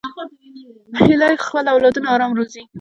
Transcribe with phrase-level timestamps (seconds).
[1.07, 2.61] هیلۍ خپل اولادونه آرام روزي